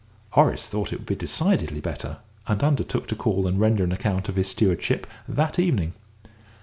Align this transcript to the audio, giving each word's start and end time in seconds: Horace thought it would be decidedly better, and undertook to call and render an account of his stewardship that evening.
Horace 0.31 0.65
thought 0.65 0.91
it 0.91 0.97
would 0.97 1.05
be 1.05 1.13
decidedly 1.15 1.79
better, 1.79 2.17
and 2.47 2.63
undertook 2.63 3.07
to 3.09 3.15
call 3.15 3.45
and 3.45 3.59
render 3.59 3.83
an 3.83 3.91
account 3.91 4.29
of 4.29 4.35
his 4.35 4.47
stewardship 4.49 5.05
that 5.27 5.59
evening. 5.59 5.93